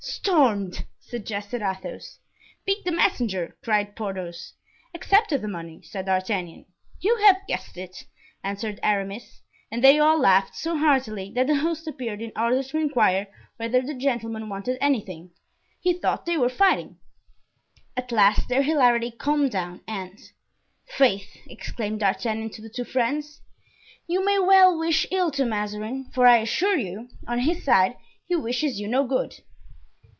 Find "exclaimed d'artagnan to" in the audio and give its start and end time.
21.47-22.61